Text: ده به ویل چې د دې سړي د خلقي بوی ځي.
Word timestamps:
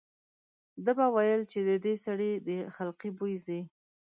ده 0.85 0.91
به 0.97 1.07
ویل 1.15 1.41
چې 1.51 1.59
د 1.69 1.71
دې 1.85 1.93
سړي 2.05 2.31
د 2.47 2.49
خلقي 2.75 3.09
بوی 3.17 3.33
ځي. 3.45 3.59